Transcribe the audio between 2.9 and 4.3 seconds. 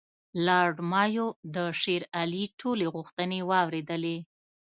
غوښتنې واورېدلې.